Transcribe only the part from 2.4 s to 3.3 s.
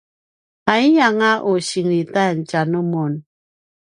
tjanumun